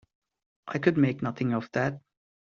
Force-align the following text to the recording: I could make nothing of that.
I 0.65 0.79
could 0.79 0.97
make 0.97 1.21
nothing 1.21 1.53
of 1.53 1.69
that. 1.73 2.01